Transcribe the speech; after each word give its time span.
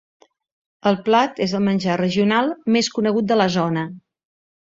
El 0.91 0.95
plat 1.09 1.41
és 1.47 1.53
el 1.59 1.63
menjar 1.67 1.99
regional 2.01 2.49
més 2.77 2.91
conegut 2.97 3.31
de 3.33 3.39
la 3.43 3.49
zona. 3.59 3.87